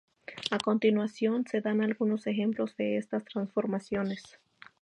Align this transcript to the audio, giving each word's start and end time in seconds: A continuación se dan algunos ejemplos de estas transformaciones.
A 0.49 0.57
continuación 0.57 1.45
se 1.45 1.61
dan 1.61 1.83
algunos 1.83 2.25
ejemplos 2.25 2.75
de 2.75 2.97
estas 2.97 3.23
transformaciones. 3.23 4.39